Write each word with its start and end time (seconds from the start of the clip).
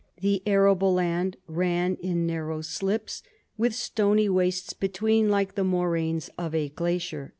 'The 0.19 0.41
arable 0.47 0.95
land 0.95 1.37
ran 1.45 1.95
in 1.97 2.25
narrow 2.25 2.61
slips,' 2.61 3.21
with' 3.55 3.75
stony 3.75 4.29
wastes 4.29 4.73
between, 4.73 5.29
like 5.29 5.53
the 5.53 5.63
moraines 5.63 6.27
of 6.39 6.55
a 6.55 6.69
glacier.' 6.69 7.29